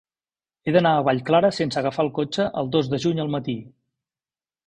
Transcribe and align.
He 0.63 0.71
d'anar 0.75 0.93
a 0.93 1.03
Vallclara 1.07 1.51
sense 1.57 1.79
agafar 1.81 2.05
el 2.07 2.09
cotxe 2.17 2.47
el 2.63 2.73
dos 2.77 2.91
de 2.95 3.01
juny 3.05 3.23
al 3.25 3.31
matí. 3.37 3.57